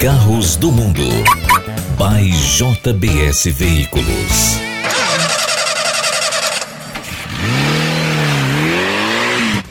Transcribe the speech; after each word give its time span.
Carros 0.00 0.54
do 0.54 0.70
Mundo. 0.70 1.02
By 1.98 2.30
JBS 2.30 3.46
Veículos. 3.46 4.06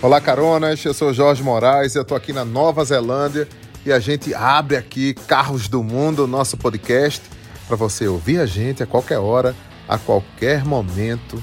Olá, 0.02 0.20
caronas. 0.20 0.84
Eu 0.84 0.94
sou 0.94 1.14
Jorge 1.14 1.42
Moraes. 1.42 1.96
Eu 1.96 2.02
estou 2.02 2.18
aqui 2.18 2.34
na 2.34 2.44
Nova 2.44 2.84
Zelândia 2.84 3.48
e 3.86 3.92
a 3.94 4.00
gente 4.02 4.34
abre 4.34 4.76
aqui 4.76 5.14
Carros 5.14 5.70
do 5.70 5.82
Mundo, 5.82 6.28
nosso 6.28 6.58
podcast, 6.58 7.22
para 7.66 7.78
você 7.78 8.06
ouvir 8.06 8.42
a 8.42 8.46
gente 8.46 8.84
a 8.84 8.86
qualquer 8.86 9.20
hora, 9.20 9.56
a 9.88 9.98
qualquer 9.98 10.66
momento, 10.66 11.42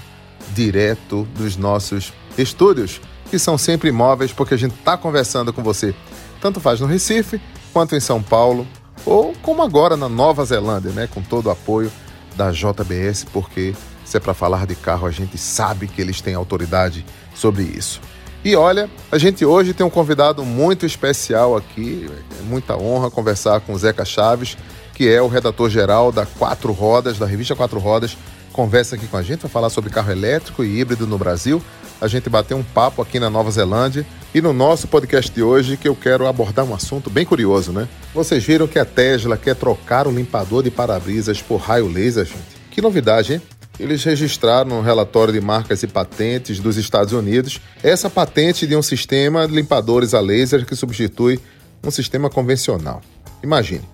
direto 0.52 1.26
dos 1.34 1.56
nossos 1.56 2.12
estúdios, 2.36 3.00
que 3.30 3.38
são 3.38 3.56
sempre 3.56 3.88
imóveis, 3.88 4.30
porque 4.30 4.52
a 4.52 4.58
gente 4.58 4.74
está 4.74 4.94
conversando 4.94 5.54
com 5.54 5.62
você, 5.62 5.94
tanto 6.38 6.60
faz 6.60 6.80
no 6.80 6.86
Recife 6.86 7.40
quanto 7.74 7.96
em 7.96 8.00
São 8.00 8.22
Paulo, 8.22 8.64
ou 9.04 9.34
como 9.42 9.60
agora 9.60 9.96
na 9.96 10.08
Nova 10.08 10.44
Zelândia, 10.44 10.92
né, 10.92 11.08
com 11.12 11.20
todo 11.20 11.46
o 11.46 11.50
apoio 11.50 11.90
da 12.36 12.52
JBS, 12.52 13.24
porque 13.32 13.74
se 14.04 14.16
é 14.16 14.20
para 14.20 14.32
falar 14.32 14.64
de 14.64 14.76
carro, 14.76 15.06
a 15.06 15.10
gente 15.10 15.36
sabe 15.36 15.88
que 15.88 16.00
eles 16.00 16.20
têm 16.20 16.34
autoridade 16.34 17.04
sobre 17.34 17.64
isso. 17.64 18.00
E 18.44 18.54
olha, 18.54 18.88
a 19.10 19.18
gente 19.18 19.44
hoje 19.44 19.74
tem 19.74 19.84
um 19.84 19.90
convidado 19.90 20.44
muito 20.44 20.86
especial 20.86 21.56
aqui, 21.56 22.08
é 22.38 22.42
muita 22.42 22.76
honra 22.76 23.10
conversar 23.10 23.60
com 23.60 23.72
o 23.72 23.78
Zeca 23.78 24.04
Chaves, 24.04 24.56
que 24.94 25.08
é 25.08 25.20
o 25.20 25.26
redator 25.26 25.68
geral 25.68 26.12
da 26.12 26.24
Quatro 26.24 26.72
Rodas, 26.72 27.18
da 27.18 27.26
revista 27.26 27.56
Quatro 27.56 27.80
Rodas, 27.80 28.16
conversa 28.52 28.94
aqui 28.94 29.08
com 29.08 29.16
a 29.16 29.22
gente, 29.22 29.40
vai 29.40 29.50
falar 29.50 29.70
sobre 29.70 29.90
carro 29.90 30.12
elétrico 30.12 30.62
e 30.62 30.78
híbrido 30.78 31.06
no 31.08 31.18
Brasil. 31.18 31.60
A 32.00 32.06
gente 32.06 32.30
bateu 32.30 32.56
um 32.56 32.62
papo 32.62 33.02
aqui 33.02 33.18
na 33.18 33.28
Nova 33.28 33.50
Zelândia 33.50 34.06
e 34.34 34.42
no 34.42 34.52
nosso 34.52 34.88
podcast 34.88 35.30
de 35.30 35.44
hoje 35.44 35.76
que 35.76 35.86
eu 35.86 35.94
quero 35.94 36.26
abordar 36.26 36.64
um 36.64 36.74
assunto 36.74 37.08
bem 37.08 37.24
curioso, 37.24 37.72
né? 37.72 37.88
Vocês 38.12 38.42
viram 38.42 38.66
que 38.66 38.80
a 38.80 38.84
Tesla 38.84 39.36
quer 39.36 39.54
trocar 39.54 40.08
o 40.08 40.10
limpador 40.10 40.64
de 40.64 40.72
para-brisas 40.72 41.40
por 41.40 41.58
raio 41.58 41.86
laser, 41.86 42.24
gente? 42.24 42.42
Que 42.72 42.82
novidade, 42.82 43.34
hein? 43.34 43.42
Eles 43.78 44.02
registraram 44.02 44.70
no 44.70 44.80
relatório 44.80 45.32
de 45.32 45.40
marcas 45.40 45.84
e 45.84 45.86
patentes 45.86 46.58
dos 46.58 46.76
Estados 46.76 47.12
Unidos 47.12 47.60
essa 47.80 48.10
patente 48.10 48.66
de 48.66 48.74
um 48.74 48.82
sistema 48.82 49.46
de 49.46 49.54
limpadores 49.54 50.14
a 50.14 50.20
laser 50.20 50.66
que 50.66 50.74
substitui 50.74 51.38
um 51.84 51.90
sistema 51.92 52.28
convencional. 52.28 53.02
Imagine, 53.40 53.88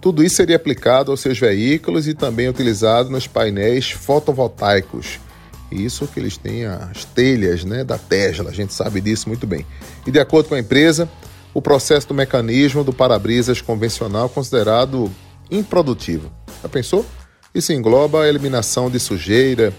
tudo 0.00 0.24
isso 0.24 0.36
seria 0.36 0.56
aplicado 0.56 1.12
aos 1.12 1.20
seus 1.20 1.38
veículos 1.38 2.08
e 2.08 2.14
também 2.14 2.48
utilizado 2.48 3.10
nos 3.10 3.28
painéis 3.28 3.92
fotovoltaicos 3.92 5.20
isso 5.70 6.06
que 6.06 6.20
eles 6.20 6.36
têm 6.36 6.64
as 6.64 7.04
telhas 7.04 7.64
né, 7.64 7.84
da 7.84 7.98
Tesla, 7.98 8.50
a 8.50 8.52
gente 8.52 8.72
sabe 8.72 9.00
disso 9.00 9.28
muito 9.28 9.46
bem. 9.46 9.66
E 10.06 10.10
de 10.10 10.20
acordo 10.20 10.48
com 10.48 10.54
a 10.54 10.58
empresa, 10.58 11.08
o 11.52 11.62
processo 11.62 12.08
do 12.08 12.14
mecanismo 12.14 12.84
do 12.84 12.92
para-brisas 12.92 13.60
convencional 13.60 14.26
é 14.26 14.28
considerado 14.28 15.10
improdutivo. 15.50 16.30
Já 16.62 16.68
pensou? 16.68 17.06
Isso 17.54 17.72
engloba 17.72 18.22
a 18.22 18.28
eliminação 18.28 18.90
de 18.90 18.98
sujeira 18.98 19.72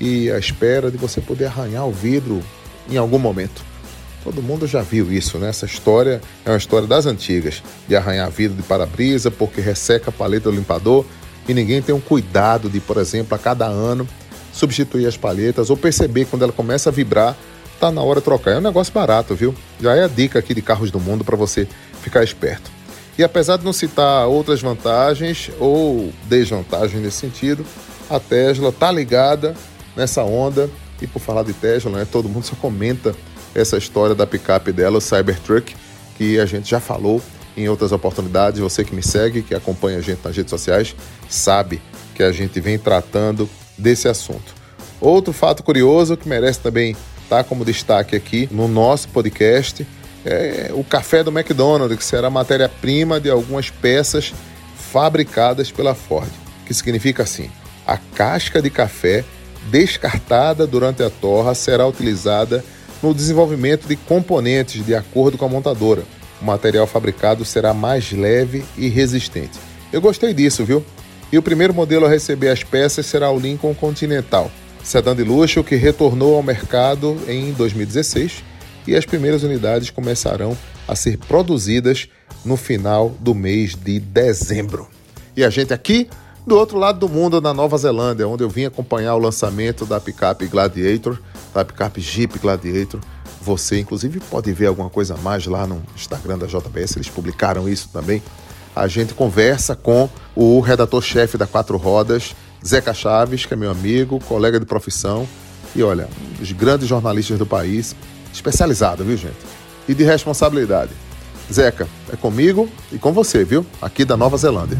e 0.00 0.30
a 0.30 0.38
espera 0.38 0.90
de 0.90 0.96
você 0.96 1.20
poder 1.20 1.46
arranhar 1.46 1.86
o 1.86 1.92
vidro 1.92 2.42
em 2.88 2.96
algum 2.96 3.18
momento. 3.18 3.62
Todo 4.24 4.42
mundo 4.42 4.66
já 4.66 4.82
viu 4.82 5.12
isso, 5.12 5.38
né? 5.38 5.48
Essa 5.48 5.66
história 5.66 6.20
é 6.44 6.50
uma 6.50 6.56
história 6.56 6.86
das 6.86 7.06
antigas, 7.06 7.62
de 7.86 7.94
arranhar 7.94 8.30
vidro 8.30 8.56
de 8.56 8.62
para-brisa 8.62 9.30
porque 9.30 9.60
resseca 9.60 10.10
a 10.10 10.12
paleta 10.12 10.50
do 10.50 10.56
limpador 10.56 11.04
e 11.48 11.54
ninguém 11.54 11.80
tem 11.80 11.94
um 11.94 12.00
cuidado 12.00 12.68
de, 12.68 12.80
por 12.80 12.96
exemplo, 12.98 13.34
a 13.34 13.38
cada 13.38 13.66
ano 13.66 14.06
substituir 14.58 15.06
as 15.06 15.16
palhetas 15.16 15.70
ou 15.70 15.76
perceber 15.76 16.24
quando 16.24 16.42
ela 16.42 16.52
começa 16.52 16.90
a 16.90 16.92
vibrar, 16.92 17.36
tá 17.78 17.92
na 17.92 18.02
hora 18.02 18.18
de 18.18 18.24
trocar. 18.24 18.52
É 18.52 18.58
um 18.58 18.62
negócio 18.62 18.92
barato, 18.92 19.34
viu? 19.34 19.54
Já 19.80 19.94
é 19.94 20.04
a 20.04 20.08
dica 20.08 20.38
aqui 20.38 20.52
de 20.52 20.60
carros 20.60 20.90
do 20.90 20.98
mundo 20.98 21.24
para 21.24 21.36
você 21.36 21.68
ficar 22.02 22.24
esperto. 22.24 22.70
E 23.16 23.22
apesar 23.22 23.56
de 23.56 23.64
não 23.64 23.72
citar 23.72 24.26
outras 24.26 24.60
vantagens 24.60 25.50
ou 25.60 26.12
desvantagens 26.24 27.00
nesse 27.00 27.18
sentido, 27.18 27.64
a 28.10 28.18
Tesla 28.18 28.72
tá 28.72 28.90
ligada 28.90 29.54
nessa 29.96 30.24
onda. 30.24 30.68
E 31.00 31.06
por 31.06 31.20
falar 31.20 31.44
de 31.44 31.52
Tesla, 31.52 31.92
né, 31.92 32.06
todo 32.10 32.28
mundo 32.28 32.44
só 32.44 32.56
comenta 32.56 33.14
essa 33.54 33.76
história 33.76 34.14
da 34.14 34.26
picape 34.26 34.72
dela, 34.72 34.98
o 34.98 35.00
Cybertruck, 35.00 35.74
que 36.16 36.40
a 36.40 36.46
gente 36.46 36.68
já 36.68 36.80
falou 36.80 37.22
em 37.56 37.68
outras 37.68 37.92
oportunidades. 37.92 38.60
Você 38.60 38.82
que 38.82 38.94
me 38.94 39.02
segue, 39.02 39.42
que 39.42 39.54
acompanha 39.54 39.98
a 39.98 40.00
gente 40.00 40.20
nas 40.24 40.36
redes 40.36 40.50
sociais, 40.50 40.96
sabe 41.28 41.80
que 42.14 42.22
a 42.24 42.32
gente 42.32 42.60
vem 42.60 42.76
tratando 42.76 43.48
desse 43.78 44.08
assunto. 44.08 44.54
Outro 45.00 45.32
fato 45.32 45.62
curioso 45.62 46.16
que 46.16 46.28
merece 46.28 46.60
também 46.60 46.96
estar 47.22 47.44
como 47.44 47.64
destaque 47.64 48.16
aqui 48.16 48.48
no 48.50 48.66
nosso 48.66 49.08
podcast 49.08 49.86
é 50.24 50.70
o 50.74 50.82
café 50.82 51.22
do 51.22 51.30
McDonald's, 51.30 51.96
que 51.96 52.04
será 52.04 52.28
matéria-prima 52.28 53.20
de 53.20 53.30
algumas 53.30 53.70
peças 53.70 54.34
fabricadas 54.76 55.70
pela 55.70 55.94
Ford, 55.94 56.28
que 56.66 56.74
significa 56.74 57.22
assim: 57.22 57.50
a 57.86 57.96
casca 57.96 58.60
de 58.60 58.70
café 58.70 59.24
descartada 59.70 60.66
durante 60.66 61.02
a 61.02 61.10
torra 61.10 61.54
será 61.54 61.86
utilizada 61.86 62.64
no 63.02 63.14
desenvolvimento 63.14 63.86
de 63.86 63.96
componentes 63.96 64.84
de 64.84 64.94
acordo 64.94 65.38
com 65.38 65.44
a 65.44 65.48
montadora. 65.48 66.02
O 66.40 66.44
material 66.44 66.86
fabricado 66.86 67.44
será 67.44 67.74
mais 67.74 68.12
leve 68.12 68.64
e 68.76 68.88
resistente. 68.88 69.58
Eu 69.92 70.00
gostei 70.00 70.32
disso, 70.34 70.64
viu? 70.64 70.84
E 71.30 71.36
o 71.36 71.42
primeiro 71.42 71.74
modelo 71.74 72.06
a 72.06 72.08
receber 72.08 72.48
as 72.48 72.64
peças 72.64 73.04
será 73.04 73.30
o 73.30 73.38
Lincoln 73.38 73.74
Continental, 73.74 74.50
sedã 74.82 75.14
de 75.14 75.22
luxo 75.22 75.62
que 75.62 75.76
retornou 75.76 76.36
ao 76.36 76.42
mercado 76.42 77.18
em 77.28 77.52
2016 77.52 78.42
e 78.86 78.96
as 78.96 79.04
primeiras 79.04 79.42
unidades 79.42 79.90
começarão 79.90 80.56
a 80.86 80.96
ser 80.96 81.18
produzidas 81.18 82.08
no 82.42 82.56
final 82.56 83.10
do 83.20 83.34
mês 83.34 83.74
de 83.74 84.00
dezembro. 84.00 84.88
E 85.36 85.44
a 85.44 85.50
gente 85.50 85.74
aqui 85.74 86.08
do 86.46 86.56
outro 86.56 86.78
lado 86.78 86.98
do 86.98 87.08
mundo, 87.10 87.42
na 87.42 87.52
Nova 87.52 87.76
Zelândia, 87.76 88.26
onde 88.26 88.42
eu 88.42 88.48
vim 88.48 88.64
acompanhar 88.64 89.14
o 89.14 89.18
lançamento 89.18 89.84
da 89.84 90.00
picape 90.00 90.46
Gladiator, 90.46 91.20
da 91.52 91.62
picape 91.62 92.00
Jeep 92.00 92.38
Gladiator. 92.38 93.00
Você, 93.42 93.78
inclusive, 93.78 94.18
pode 94.18 94.50
ver 94.54 94.66
alguma 94.66 94.88
coisa 94.88 95.14
mais 95.18 95.44
lá 95.46 95.66
no 95.66 95.82
Instagram 95.94 96.38
da 96.38 96.46
JBS, 96.46 96.96
eles 96.96 97.10
publicaram 97.10 97.68
isso 97.68 97.90
também 97.92 98.22
a 98.78 98.86
gente 98.86 99.12
conversa 99.12 99.74
com 99.74 100.08
o 100.36 100.60
redator-chefe 100.60 101.36
da 101.36 101.46
Quatro 101.46 101.76
Rodas, 101.76 102.34
Zeca 102.64 102.94
Chaves, 102.94 103.44
que 103.44 103.54
é 103.54 103.56
meu 103.56 103.70
amigo, 103.70 104.20
colega 104.20 104.60
de 104.60 104.66
profissão 104.66 105.26
e, 105.74 105.82
olha, 105.82 106.08
um 106.20 106.38
dos 106.38 106.52
grandes 106.52 106.88
jornalistas 106.88 107.38
do 107.38 107.46
país, 107.46 107.94
especializado, 108.32 109.04
viu, 109.04 109.16
gente? 109.16 109.36
E 109.88 109.94
de 109.94 110.04
responsabilidade. 110.04 110.92
Zeca, 111.52 111.88
é 112.12 112.16
comigo 112.16 112.68
e 112.92 112.98
com 112.98 113.12
você, 113.12 113.44
viu? 113.44 113.66
Aqui 113.82 114.04
da 114.04 114.16
Nova 114.16 114.36
Zelândia. 114.36 114.78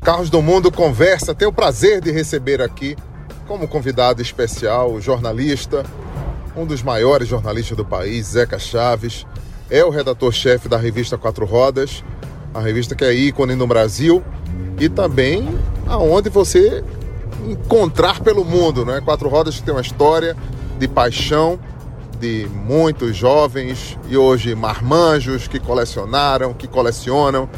Carros 0.00 0.30
do 0.30 0.42
Mundo 0.42 0.72
conversa, 0.72 1.34
tenho 1.34 1.50
o 1.50 1.54
prazer 1.54 2.00
de 2.00 2.10
receber 2.10 2.60
aqui 2.60 2.96
como 3.46 3.68
convidado 3.68 4.22
especial 4.22 4.92
o 4.92 5.00
jornalista, 5.00 5.84
um 6.60 6.66
dos 6.66 6.82
maiores 6.82 7.26
jornalistas 7.26 7.74
do 7.74 7.84
país, 7.84 8.26
Zeca 8.26 8.58
Chaves, 8.58 9.26
é 9.70 9.82
o 9.82 9.88
redator-chefe 9.88 10.68
da 10.68 10.76
revista 10.76 11.16
Quatro 11.16 11.46
Rodas, 11.46 12.04
a 12.52 12.60
revista 12.60 12.94
que 12.94 13.02
é 13.02 13.14
ícone 13.14 13.54
no 13.54 13.66
Brasil 13.66 14.22
e 14.78 14.88
também 14.88 15.48
aonde 15.86 16.28
você 16.28 16.84
encontrar 17.48 18.20
pelo 18.20 18.44
mundo, 18.44 18.84
né? 18.84 19.00
Quatro 19.00 19.28
Rodas 19.28 19.58
tem 19.60 19.72
uma 19.72 19.80
história 19.80 20.36
de 20.78 20.86
paixão 20.86 21.58
de 22.18 22.46
muitos 22.52 23.16
jovens 23.16 23.98
e 24.10 24.16
hoje 24.18 24.54
marmanjos 24.54 25.48
que 25.48 25.58
colecionaram, 25.58 26.52
que 26.52 26.68
colecionam 26.68 27.48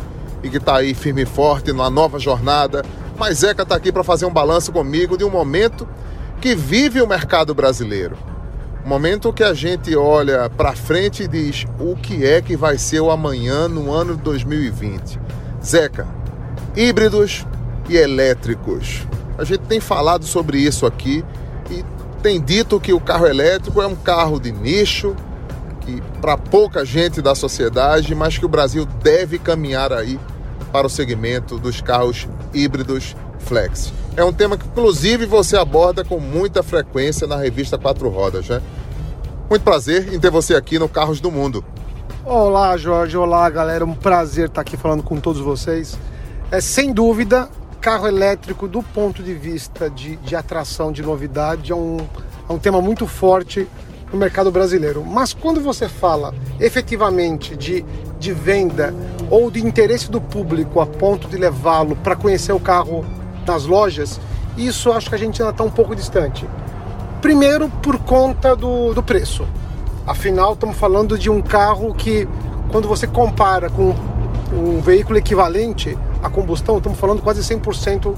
e 0.45 0.49
que 0.49 0.59
está 0.59 0.77
aí 0.77 0.95
firme 0.95 1.23
e 1.23 1.27
forte 1.27 1.73
numa 1.73 1.91
nova 1.91 2.21
jornada. 2.21 2.85
Mas 3.19 3.39
Zeca 3.39 3.65
está 3.65 3.75
aqui 3.75 3.91
para 3.91 4.05
fazer 4.05 4.27
um 4.27 4.33
balanço 4.33 4.71
comigo 4.71 5.17
de 5.17 5.25
um 5.25 5.31
momento 5.31 5.89
que 6.41 6.55
vive 6.55 7.03
o 7.03 7.09
mercado 7.09 7.53
brasileiro. 7.53 8.17
Momento 8.85 9.33
que 9.33 9.45
a 9.45 9.55
gente 9.55 9.95
olha 9.95 10.51
para 10.51 10.75
frente 10.75 11.23
e 11.23 11.29
diz 11.29 11.65
o 11.79 11.95
que 11.95 12.27
é 12.27 12.43
que 12.43 12.57
vai 12.57 12.77
ser 12.77 13.01
o 13.01 13.13
amanhã 13.13 13.69
no 13.69 13.93
ano 13.93 14.17
de 14.17 14.23
2020. 14.23 15.21
Zeca, 15.65 16.07
híbridos 16.75 17.47
e 17.89 17.97
elétricos. 17.97 19.07
A 19.39 19.45
gente 19.45 19.61
tem 19.61 19.79
falado 19.79 20.25
sobre 20.25 20.59
isso 20.59 20.85
aqui 20.85 21.25
e 21.71 21.85
tem 22.23 22.41
dito 22.41 22.81
que 22.81 22.93
o 22.93 23.01
carro 23.01 23.27
elétrico 23.27 23.81
é 23.81 23.87
um 23.87 23.95
carro 23.95 24.41
de 24.41 24.51
nicho, 24.51 25.15
que 25.81 26.03
para 26.21 26.37
pouca 26.37 26.85
gente 26.85 27.23
da 27.23 27.37
sociedade, 27.37 28.15
mas 28.17 28.37
que 28.37 28.45
o 28.45 28.49
Brasil 28.49 28.85
deve 28.85 29.39
caminhar 29.39 29.93
aí 29.93 30.19
para 30.65 30.87
o 30.87 30.91
segmento 30.91 31.59
dos 31.59 31.81
carros 31.81 32.29
híbridos 32.53 33.17
flex. 33.39 33.93
É 34.17 34.25
um 34.25 34.33
tema 34.33 34.57
que, 34.57 34.67
inclusive, 34.67 35.27
você 35.27 35.57
aborda 35.57 36.05
com 36.05 36.19
muita 36.21 36.63
frequência 36.63 37.27
na 37.27 37.37
revista 37.37 37.79
Quatro 37.79 38.09
Rodas, 38.09 38.49
né? 38.49 38.61
Muito 39.49 39.63
prazer 39.63 40.13
em 40.13 40.19
ter 40.19 40.31
você 40.31 40.55
aqui 40.55 40.79
no 40.79 40.89
Carros 40.89 41.21
do 41.21 41.31
Mundo. 41.31 41.65
Olá, 42.25 42.77
Jorge. 42.77 43.17
Olá, 43.17 43.49
galera. 43.51 43.85
Um 43.85 43.95
prazer 43.95 44.47
estar 44.47 44.61
aqui 44.61 44.77
falando 44.77 45.03
com 45.03 45.19
todos 45.19 45.41
vocês. 45.41 45.99
É 46.51 46.61
sem 46.61 46.93
dúvida, 46.93 47.49
carro 47.81 48.07
elétrico, 48.07 48.69
do 48.69 48.83
ponto 48.83 49.23
de 49.23 49.35
vista 49.35 49.91
de, 49.91 50.17
de 50.17 50.37
atração, 50.37 50.93
de 50.93 51.03
novidade, 51.03 51.73
é 51.73 51.75
um, 51.75 51.99
é 52.49 52.53
um 52.53 52.59
tema 52.59 52.81
muito 52.81 53.07
forte 53.07 53.67
no 54.13 54.19
mercado 54.19 54.53
brasileiro. 54.53 55.05
Mas 55.05 55.33
quando 55.33 55.61
você 55.61 55.89
fala 55.89 56.35
efetivamente 56.61 57.57
de, 57.57 57.85
de 58.21 58.33
venda 58.33 58.95
ou 59.33 59.51
de 59.51 59.65
interesse 59.65 60.11
do 60.11 60.21
público 60.21 60.79
a 60.79 60.85
ponto 60.85 61.27
de 61.27 61.39
levá-lo 61.39 61.97
para 61.97 62.15
conhecer 62.15 62.53
o 62.53 62.61
carro 62.61 63.03
nas 63.47 63.65
lojas, 63.65 64.21
isso 64.59 64.93
acho 64.93 65.09
que 65.09 65.15
a 65.15 65.19
gente 65.19 65.41
ainda 65.41 65.53
está 65.53 65.65
um 65.65 65.71
pouco 65.71 65.97
distante. 65.97 66.47
Primeiro, 67.23 67.71
por 67.83 67.99
conta 68.01 68.55
do, 68.55 68.93
do 68.93 69.03
preço. 69.03 69.49
Afinal, 70.07 70.53
estamos 70.53 70.77
falando 70.77 71.19
de 71.19 71.31
um 71.31 71.41
carro 71.41 71.95
que, 71.95 72.29
quando 72.71 72.87
você 72.87 73.07
compara 73.07 73.71
com 73.71 73.95
um 74.53 74.83
veículo 74.83 75.17
equivalente 75.17 75.97
a 76.23 76.29
combustão, 76.29 76.77
estamos 76.77 76.99
falando 76.99 77.23
quase 77.23 77.41
100% 77.41 78.15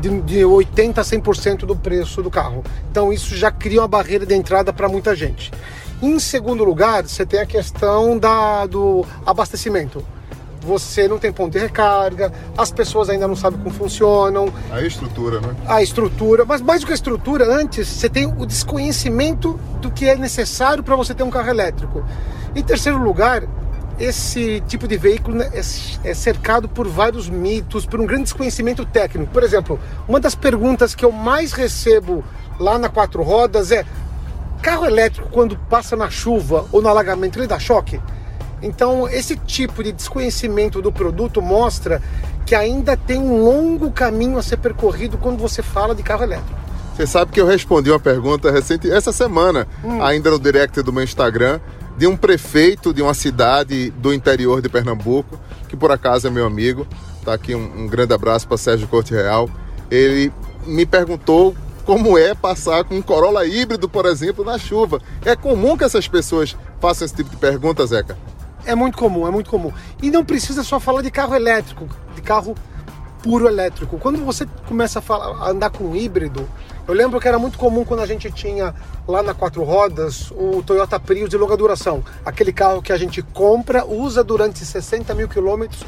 de, 0.00 0.20
de 0.20 0.38
80% 0.42 0.98
a 0.98 1.02
100% 1.02 1.58
do 1.66 1.74
preço 1.74 2.22
do 2.22 2.30
carro. 2.30 2.62
Então 2.88 3.12
isso 3.12 3.34
já 3.34 3.50
cria 3.50 3.80
uma 3.80 3.88
barreira 3.88 4.24
de 4.24 4.36
entrada 4.36 4.72
para 4.72 4.88
muita 4.88 5.12
gente. 5.16 5.50
Em 6.00 6.20
segundo 6.20 6.62
lugar, 6.62 7.02
você 7.02 7.26
tem 7.26 7.40
a 7.40 7.46
questão 7.46 8.16
da, 8.16 8.64
do 8.66 9.04
abastecimento. 9.26 10.04
Você 10.62 11.08
não 11.08 11.18
tem 11.18 11.32
ponto 11.32 11.52
de 11.52 11.58
recarga, 11.58 12.32
as 12.56 12.70
pessoas 12.70 13.08
ainda 13.08 13.26
não 13.26 13.36
sabem 13.36 13.58
como 13.58 13.74
funcionam. 13.74 14.52
A 14.70 14.82
estrutura, 14.82 15.40
né? 15.40 15.54
A 15.66 15.82
estrutura, 15.82 16.44
mas 16.44 16.60
mais 16.60 16.80
do 16.80 16.86
que 16.86 16.92
a 16.92 16.94
estrutura, 16.94 17.46
antes 17.46 17.88
você 17.88 18.08
tem 18.08 18.26
o 18.26 18.44
desconhecimento 18.44 19.58
do 19.80 19.90
que 19.90 20.08
é 20.08 20.16
necessário 20.16 20.82
para 20.82 20.96
você 20.96 21.14
ter 21.14 21.22
um 21.22 21.30
carro 21.30 21.48
elétrico. 21.48 22.04
Em 22.54 22.62
terceiro 22.62 22.98
lugar, 22.98 23.44
esse 24.00 24.62
tipo 24.66 24.88
de 24.88 24.96
veículo 24.96 25.36
né, 25.36 25.50
é, 25.52 26.10
é 26.10 26.14
cercado 26.14 26.68
por 26.68 26.88
vários 26.88 27.28
mitos, 27.28 27.84
por 27.84 28.00
um 28.00 28.06
grande 28.06 28.24
desconhecimento 28.24 28.84
técnico. 28.86 29.30
Por 29.30 29.42
exemplo, 29.42 29.78
uma 30.08 30.18
das 30.18 30.34
perguntas 30.34 30.94
que 30.94 31.04
eu 31.04 31.12
mais 31.12 31.52
recebo 31.52 32.24
lá 32.58 32.78
na 32.78 32.88
Quatro 32.88 33.22
Rodas 33.22 33.70
é: 33.70 33.84
carro 34.62 34.86
elétrico, 34.86 35.28
quando 35.30 35.56
passa 35.68 35.94
na 35.96 36.08
chuva 36.08 36.66
ou 36.72 36.80
no 36.80 36.88
alagamento, 36.88 37.38
ele 37.38 37.46
dá 37.46 37.58
choque? 37.58 38.00
Então, 38.62 39.08
esse 39.08 39.36
tipo 39.36 39.82
de 39.82 39.92
desconhecimento 39.92 40.82
do 40.82 40.92
produto 40.92 41.40
mostra 41.40 42.02
que 42.44 42.54
ainda 42.54 42.96
tem 42.96 43.18
um 43.18 43.42
longo 43.42 43.90
caminho 43.90 44.38
a 44.38 44.42
ser 44.42 44.56
percorrido 44.56 45.16
quando 45.18 45.38
você 45.38 45.62
fala 45.62 45.94
de 45.94 46.02
carro 46.02 46.24
elétrico. 46.24 46.58
Você 46.94 47.06
sabe 47.06 47.32
que 47.32 47.40
eu 47.40 47.46
respondi 47.46 47.90
uma 47.90 48.00
pergunta 48.00 48.50
recente 48.50 48.90
essa 48.90 49.12
semana, 49.12 49.66
hum. 49.82 50.02
ainda 50.02 50.30
no 50.30 50.38
direct 50.38 50.82
do 50.82 50.92
meu 50.92 51.02
Instagram, 51.02 51.60
de 51.96 52.06
um 52.06 52.16
prefeito 52.16 52.92
de 52.92 53.00
uma 53.00 53.14
cidade 53.14 53.90
do 53.92 54.12
interior 54.12 54.60
de 54.60 54.68
Pernambuco, 54.68 55.38
que 55.68 55.76
por 55.76 55.90
acaso 55.90 56.26
é 56.26 56.30
meu 56.30 56.44
amigo. 56.44 56.86
Tá 57.24 57.34
aqui 57.34 57.54
um, 57.54 57.82
um 57.82 57.86
grande 57.86 58.12
abraço 58.12 58.46
para 58.48 58.56
Sérgio 58.56 58.88
Corte 58.88 59.14
Real. 59.14 59.48
Ele 59.90 60.32
me 60.66 60.84
perguntou 60.84 61.54
como 61.84 62.16
é 62.18 62.34
passar 62.34 62.84
com 62.84 62.96
um 62.96 63.02
Corolla 63.02 63.46
híbrido, 63.46 63.88
por 63.88 64.06
exemplo, 64.06 64.44
na 64.44 64.58
chuva. 64.58 65.00
É 65.24 65.34
comum 65.34 65.76
que 65.76 65.84
essas 65.84 66.06
pessoas 66.06 66.56
façam 66.80 67.04
esse 67.04 67.14
tipo 67.14 67.30
de 67.30 67.36
pergunta, 67.36 67.86
Zeca? 67.86 68.16
É 68.64 68.74
muito 68.74 68.96
comum, 68.96 69.26
é 69.26 69.30
muito 69.30 69.50
comum. 69.50 69.72
E 70.02 70.10
não 70.10 70.24
precisa 70.24 70.62
só 70.62 70.78
falar 70.78 71.02
de 71.02 71.10
carro 71.10 71.34
elétrico, 71.34 71.88
de 72.14 72.22
carro 72.22 72.54
puro 73.22 73.46
elétrico. 73.46 73.98
Quando 73.98 74.24
você 74.24 74.46
começa 74.66 74.98
a, 74.98 75.02
falar, 75.02 75.44
a 75.44 75.50
andar 75.50 75.70
com 75.70 75.94
híbrido, 75.94 76.48
eu 76.86 76.94
lembro 76.94 77.20
que 77.20 77.28
era 77.28 77.38
muito 77.38 77.58
comum 77.58 77.84
quando 77.84 78.00
a 78.00 78.06
gente 78.06 78.30
tinha 78.30 78.74
lá 79.06 79.22
na 79.22 79.34
quatro 79.34 79.62
rodas 79.62 80.30
o 80.32 80.62
Toyota 80.62 80.98
Prius 80.98 81.28
de 81.30 81.36
longa 81.36 81.56
duração. 81.56 82.02
Aquele 82.24 82.52
carro 82.52 82.82
que 82.82 82.92
a 82.92 82.96
gente 82.96 83.22
compra, 83.22 83.84
usa 83.84 84.24
durante 84.24 84.64
60 84.64 85.14
mil 85.14 85.28
quilômetros 85.28 85.84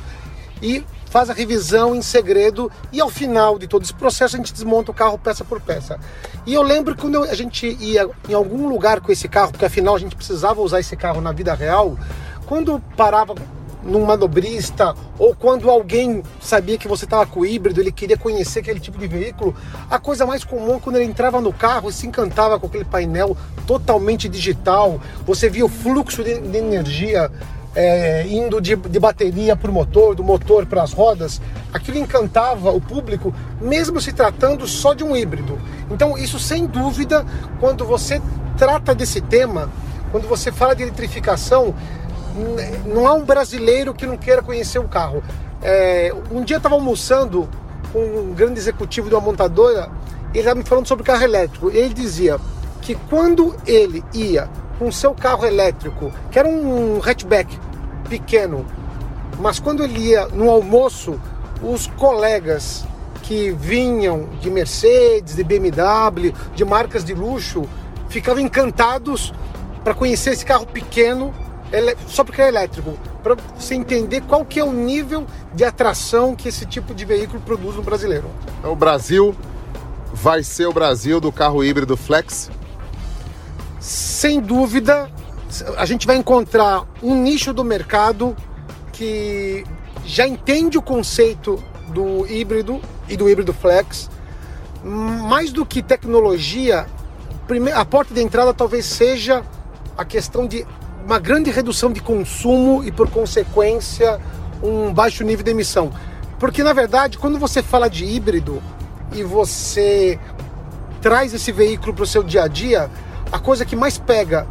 e 0.62 0.84
faz 1.06 1.28
a 1.28 1.34
revisão 1.34 1.94
em 1.94 2.00
segredo 2.00 2.70
e 2.90 3.00
ao 3.00 3.10
final 3.10 3.58
de 3.58 3.66
todo 3.66 3.82
esse 3.82 3.92
processo 3.92 4.34
a 4.34 4.38
gente 4.38 4.52
desmonta 4.52 4.90
o 4.90 4.94
carro 4.94 5.18
peça 5.18 5.44
por 5.44 5.60
peça. 5.60 5.98
E 6.46 6.54
eu 6.54 6.62
lembro 6.62 6.96
quando 6.96 7.22
a 7.22 7.34
gente 7.34 7.66
ia 7.80 8.08
em 8.28 8.32
algum 8.32 8.68
lugar 8.68 9.00
com 9.00 9.12
esse 9.12 9.28
carro, 9.28 9.50
porque 9.50 9.66
afinal 9.66 9.94
a 9.94 9.98
gente 9.98 10.16
precisava 10.16 10.60
usar 10.62 10.80
esse 10.80 10.96
carro 10.96 11.20
na 11.20 11.30
vida 11.32 11.52
real, 11.52 11.98
quando 12.52 12.78
parava 12.98 13.34
num 13.82 14.04
manobrista 14.04 14.94
ou 15.18 15.34
quando 15.34 15.70
alguém 15.70 16.22
sabia 16.38 16.76
que 16.76 16.86
você 16.86 17.06
estava 17.06 17.24
com 17.24 17.46
híbrido, 17.46 17.80
ele 17.80 17.90
queria 17.90 18.18
conhecer 18.18 18.58
aquele 18.58 18.78
tipo 18.78 18.98
de 18.98 19.06
veículo, 19.06 19.56
a 19.90 19.98
coisa 19.98 20.26
mais 20.26 20.44
comum 20.44 20.78
quando 20.78 20.96
ele 20.96 21.06
entrava 21.06 21.40
no 21.40 21.50
carro 21.50 21.88
e 21.88 21.92
se 21.94 22.06
encantava 22.06 22.60
com 22.60 22.66
aquele 22.66 22.84
painel 22.84 23.34
totalmente 23.66 24.28
digital, 24.28 25.00
você 25.24 25.48
via 25.48 25.64
o 25.64 25.68
fluxo 25.68 26.22
de, 26.22 26.42
de 26.42 26.58
energia 26.58 27.30
é, 27.74 28.26
indo 28.26 28.60
de, 28.60 28.76
de 28.76 29.00
bateria 29.00 29.56
para 29.56 29.70
o 29.70 29.72
motor, 29.72 30.14
do 30.14 30.22
motor 30.22 30.66
para 30.66 30.82
as 30.82 30.92
rodas, 30.92 31.40
aquilo 31.72 31.96
encantava 31.96 32.70
o 32.70 32.82
público, 32.82 33.34
mesmo 33.62 33.98
se 33.98 34.12
tratando 34.12 34.66
só 34.66 34.92
de 34.92 35.02
um 35.02 35.16
híbrido. 35.16 35.58
Então, 35.90 36.18
isso 36.18 36.38
sem 36.38 36.66
dúvida, 36.66 37.24
quando 37.58 37.86
você 37.86 38.20
trata 38.58 38.94
desse 38.94 39.22
tema, 39.22 39.70
quando 40.10 40.28
você 40.28 40.52
fala 40.52 40.76
de 40.76 40.82
eletrificação, 40.82 41.74
não 42.86 43.06
há 43.06 43.14
um 43.14 43.24
brasileiro 43.24 43.94
que 43.94 44.06
não 44.06 44.16
queira 44.16 44.42
conhecer 44.42 44.78
o 44.78 44.88
carro. 44.88 45.22
É, 45.62 46.12
um 46.30 46.42
dia 46.42 46.56
eu 46.56 46.58
estava 46.58 46.74
almoçando 46.74 47.48
com 47.92 48.00
um 48.00 48.34
grande 48.34 48.58
executivo 48.58 49.08
de 49.08 49.14
uma 49.14 49.20
montadora, 49.20 49.90
ele 50.30 50.40
estava 50.40 50.56
me 50.56 50.64
falando 50.64 50.88
sobre 50.88 51.04
carro 51.04 51.22
elétrico. 51.22 51.70
E 51.70 51.76
ele 51.76 51.94
dizia 51.94 52.38
que 52.80 52.94
quando 52.94 53.54
ele 53.66 54.02
ia 54.12 54.48
com 54.78 54.90
seu 54.90 55.14
carro 55.14 55.46
elétrico, 55.46 56.10
que 56.30 56.38
era 56.38 56.48
um 56.48 57.00
hatchback 57.00 57.58
pequeno, 58.08 58.66
mas 59.38 59.60
quando 59.60 59.84
ele 59.84 59.98
ia 59.98 60.26
no 60.28 60.50
almoço, 60.50 61.20
os 61.62 61.86
colegas 61.86 62.84
que 63.22 63.52
vinham 63.52 64.28
de 64.40 64.50
Mercedes, 64.50 65.36
de 65.36 65.44
BMW, 65.44 66.34
de 66.54 66.64
marcas 66.64 67.04
de 67.04 67.14
luxo, 67.14 67.68
ficavam 68.08 68.42
encantados 68.42 69.32
para 69.84 69.94
conhecer 69.94 70.30
esse 70.30 70.44
carro 70.44 70.66
pequeno 70.66 71.32
só 72.06 72.22
porque 72.22 72.42
é 72.42 72.48
elétrico, 72.48 72.98
para 73.22 73.34
você 73.58 73.74
entender 73.74 74.20
qual 74.22 74.44
que 74.44 74.60
é 74.60 74.64
o 74.64 74.72
nível 74.72 75.26
de 75.54 75.64
atração 75.64 76.34
que 76.34 76.48
esse 76.48 76.66
tipo 76.66 76.94
de 76.94 77.04
veículo 77.04 77.40
produz 77.40 77.76
no 77.76 77.82
brasileiro. 77.82 78.28
O 78.62 78.76
Brasil 78.76 79.34
vai 80.12 80.42
ser 80.42 80.66
o 80.66 80.72
Brasil 80.72 81.20
do 81.20 81.32
carro 81.32 81.64
híbrido 81.64 81.96
flex? 81.96 82.50
Sem 83.80 84.40
dúvida, 84.40 85.10
a 85.76 85.86
gente 85.86 86.06
vai 86.06 86.16
encontrar 86.16 86.84
um 87.02 87.14
nicho 87.14 87.52
do 87.52 87.64
mercado 87.64 88.36
que 88.92 89.64
já 90.04 90.26
entende 90.26 90.76
o 90.76 90.82
conceito 90.82 91.62
do 91.88 92.26
híbrido 92.26 92.80
e 93.08 93.16
do 93.16 93.28
híbrido 93.28 93.52
flex. 93.52 94.10
Mais 94.84 95.52
do 95.52 95.64
que 95.64 95.82
tecnologia, 95.82 96.86
a 97.74 97.84
porta 97.84 98.12
de 98.12 98.22
entrada 98.22 98.52
talvez 98.52 98.84
seja 98.84 99.42
a 99.96 100.04
questão 100.04 100.46
de 100.46 100.66
uma 101.04 101.18
grande 101.18 101.50
redução 101.50 101.92
de 101.92 102.00
consumo 102.00 102.82
e, 102.84 102.90
por 102.90 103.10
consequência, 103.10 104.20
um 104.62 104.92
baixo 104.92 105.24
nível 105.24 105.44
de 105.44 105.50
emissão. 105.50 105.92
Porque, 106.38 106.62
na 106.62 106.72
verdade, 106.72 107.18
quando 107.18 107.38
você 107.38 107.62
fala 107.62 107.88
de 107.88 108.04
híbrido 108.04 108.62
e 109.12 109.22
você 109.22 110.18
traz 111.00 111.34
esse 111.34 111.50
veículo 111.52 111.92
para 111.92 112.04
o 112.04 112.06
seu 112.06 112.22
dia 112.22 112.44
a 112.44 112.48
dia, 112.48 112.90
a 113.30 113.38
coisa 113.38 113.64
que 113.64 113.74
mais 113.74 113.98
pega 113.98 114.46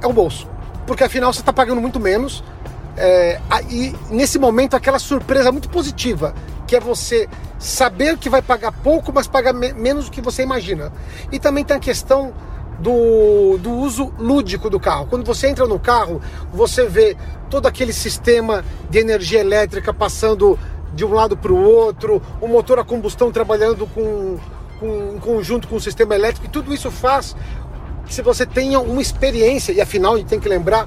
é 0.00 0.06
o 0.06 0.12
bolso. 0.12 0.48
Porque, 0.86 1.04
afinal, 1.04 1.32
você 1.32 1.40
está 1.40 1.52
pagando 1.52 1.80
muito 1.80 2.00
menos. 2.00 2.42
É, 2.96 3.40
e, 3.70 3.94
nesse 4.10 4.38
momento, 4.38 4.74
aquela 4.74 4.98
surpresa 4.98 5.50
muito 5.50 5.68
positiva, 5.68 6.34
que 6.66 6.76
é 6.76 6.80
você 6.80 7.28
saber 7.58 8.18
que 8.18 8.28
vai 8.28 8.42
pagar 8.42 8.72
pouco, 8.72 9.12
mas 9.12 9.26
pagar 9.26 9.52
me 9.52 9.72
menos 9.72 10.06
do 10.06 10.10
que 10.10 10.20
você 10.20 10.42
imagina. 10.42 10.92
E 11.30 11.38
também 11.38 11.64
tem 11.64 11.76
a 11.76 11.80
questão 11.80 12.34
do, 12.82 13.58
do 13.58 13.70
uso 13.70 14.12
lúdico 14.18 14.68
do 14.68 14.80
carro. 14.80 15.06
Quando 15.06 15.24
você 15.24 15.46
entra 15.46 15.66
no 15.66 15.78
carro, 15.78 16.20
você 16.52 16.84
vê 16.86 17.16
todo 17.48 17.66
aquele 17.66 17.92
sistema 17.92 18.64
de 18.90 18.98
energia 18.98 19.38
elétrica 19.38 19.94
passando 19.94 20.58
de 20.92 21.04
um 21.04 21.12
lado 21.12 21.36
para 21.36 21.52
o 21.52 21.62
outro, 21.62 22.20
o 22.40 22.48
motor 22.48 22.78
a 22.80 22.84
combustão 22.84 23.30
trabalhando 23.30 23.86
com, 23.86 24.36
com, 24.78 25.14
em 25.14 25.18
conjunto 25.20 25.68
com 25.68 25.76
o 25.76 25.80
sistema 25.80 26.14
elétrico, 26.14 26.46
e 26.46 26.50
tudo 26.50 26.74
isso 26.74 26.90
faz 26.90 27.34
que 28.04 28.20
você 28.20 28.44
tenha 28.44 28.78
uma 28.80 29.00
experiência, 29.00 29.72
e 29.72 29.80
afinal 29.80 30.14
a 30.14 30.18
gente 30.18 30.26
tem 30.26 30.40
que 30.40 30.48
lembrar, 30.48 30.86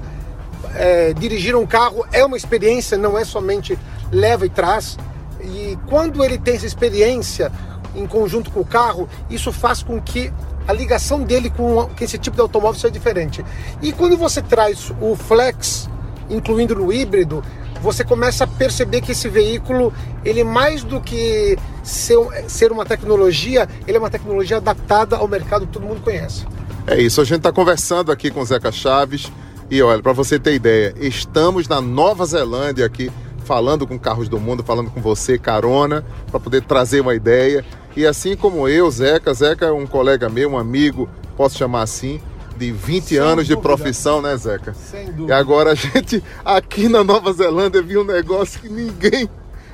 é, 0.74 1.12
dirigir 1.14 1.56
um 1.56 1.66
carro 1.66 2.06
é 2.12 2.24
uma 2.24 2.36
experiência, 2.36 2.96
não 2.96 3.18
é 3.18 3.24
somente 3.24 3.76
leva 4.12 4.46
e 4.46 4.50
traz. 4.50 4.96
E 5.40 5.78
quando 5.88 6.22
ele 6.22 6.38
tem 6.38 6.54
essa 6.54 6.66
experiência 6.66 7.50
em 7.96 8.06
conjunto 8.06 8.50
com 8.50 8.60
o 8.60 8.64
carro, 8.64 9.08
isso 9.30 9.50
faz 9.50 9.82
com 9.82 10.00
que 10.00 10.32
a 10.66 10.72
ligação 10.72 11.22
dele 11.22 11.50
com, 11.50 11.88
esse 12.00 12.18
tipo 12.18 12.36
de 12.36 12.42
automóvel 12.42 12.80
seja 12.80 12.92
diferente. 12.92 13.44
E 13.82 13.92
quando 13.92 14.16
você 14.16 14.42
traz 14.42 14.92
o 15.00 15.14
flex, 15.14 15.88
incluindo 16.28 16.74
no 16.74 16.92
híbrido, 16.92 17.42
você 17.80 18.04
começa 18.04 18.44
a 18.44 18.46
perceber 18.46 19.00
que 19.00 19.12
esse 19.12 19.28
veículo, 19.28 19.92
ele 20.24 20.42
mais 20.42 20.82
do 20.82 21.00
que 21.00 21.56
ser, 21.82 22.16
ser 22.48 22.72
uma 22.72 22.84
tecnologia, 22.84 23.68
ele 23.86 23.96
é 23.96 24.00
uma 24.00 24.10
tecnologia 24.10 24.56
adaptada 24.56 25.16
ao 25.16 25.28
mercado 25.28 25.66
que 25.66 25.72
todo 25.72 25.86
mundo 25.86 26.00
conhece. 26.02 26.44
É 26.86 27.00
isso, 27.00 27.20
a 27.20 27.24
gente 27.24 27.38
está 27.38 27.52
conversando 27.52 28.10
aqui 28.12 28.30
com 28.30 28.40
o 28.40 28.44
Zeca 28.44 28.70
Chaves 28.72 29.30
e 29.68 29.82
olha, 29.82 30.00
para 30.00 30.12
você 30.12 30.38
ter 30.38 30.54
ideia, 30.54 30.94
estamos 31.00 31.66
na 31.66 31.80
Nova 31.80 32.24
Zelândia 32.24 32.86
aqui, 32.86 33.10
falando 33.44 33.86
com 33.86 33.98
carros 33.98 34.28
do 34.28 34.38
mundo, 34.38 34.62
falando 34.62 34.90
com 34.90 35.00
você, 35.00 35.38
carona, 35.38 36.04
para 36.30 36.38
poder 36.38 36.62
trazer 36.62 37.00
uma 37.00 37.14
ideia. 37.14 37.64
E 37.96 38.06
assim 38.06 38.36
como 38.36 38.68
eu, 38.68 38.90
Zeca, 38.90 39.32
Zeca 39.32 39.66
é 39.66 39.72
um 39.72 39.86
colega 39.86 40.28
meu, 40.28 40.50
um 40.50 40.58
amigo, 40.58 41.08
posso 41.36 41.56
chamar 41.56 41.82
assim, 41.82 42.20
de 42.56 42.70
20 42.70 43.04
Sem 43.04 43.18
anos 43.18 43.46
de 43.46 43.54
dúvida. 43.54 43.74
profissão, 43.76 44.20
né, 44.20 44.36
Zeca? 44.36 44.74
Sem 44.74 45.08
E 45.08 45.12
dúvida. 45.12 45.36
agora 45.36 45.70
a 45.72 45.74
gente, 45.74 46.22
aqui 46.44 46.88
na 46.88 47.02
Nova 47.02 47.32
Zelândia, 47.32 47.80
viu 47.80 48.02
um 48.02 48.04
negócio 48.04 48.60
que 48.60 48.68
ninguém 48.68 49.28